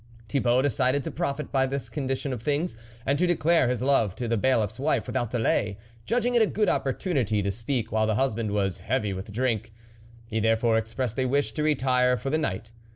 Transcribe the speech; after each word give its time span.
Thibault 0.29 0.63
decided 0.63 1.03
to 1.03 1.11
profit 1.11 1.51
by 1.51 1.67
this 1.67 1.87
con 1.87 2.07
dition 2.07 2.31
of 2.33 2.41
things, 2.41 2.75
and 3.05 3.19
to 3.19 3.27
declare 3.27 3.67
his 3.67 3.83
love 3.83 4.15
to 4.15 4.27
the 4.27 4.35
Bailiffs 4.35 4.79
wife 4.79 5.05
without 5.05 5.29
delay, 5.29 5.77
judging 6.07 6.33
it 6.33 6.41
a 6.41 6.47
good 6.47 6.67
opportunity 6.67 7.43
to 7.43 7.51
speak 7.51 7.91
while 7.91 8.07
the 8.07 8.15
husband 8.15 8.49
was 8.49 8.79
heavy 8.79 9.13
with 9.13 9.31
drink; 9.31 9.71
he 10.25 10.39
there 10.39 10.57
fore 10.57 10.75
expressed 10.79 11.19
a 11.19 11.25
wish 11.25 11.51
to 11.51 11.61
retire 11.61 12.17
for 12.17 12.31
the 12.31 12.39
night. 12.39 12.71